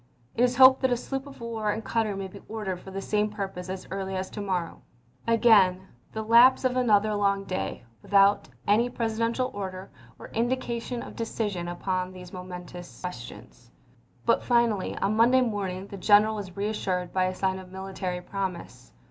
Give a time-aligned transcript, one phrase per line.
[0.35, 3.03] It is hoped that a sloop of war and cutter may be ordered for the
[3.03, 4.81] same purpose as early as to morrow."
[5.27, 11.67] Again the lapse of another long day without any Presidential order or indication of decision
[11.67, 13.71] upon THE "STAR OF THE WEST" 89 these momentous questions.
[14.25, 15.31] But finally, on Mon chap.
[15.33, 15.45] vn.
[15.45, 18.91] day morning, the general was reassured by a sign of military promise.